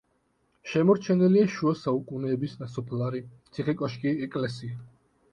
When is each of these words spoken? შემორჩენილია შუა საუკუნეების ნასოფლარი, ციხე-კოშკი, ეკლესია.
შემორჩენილია 0.69 1.49
შუა 1.55 1.73
საუკუნეების 1.81 2.55
ნასოფლარი, 2.61 3.21
ციხე-კოშკი, 3.57 4.15
ეკლესია. 4.29 4.79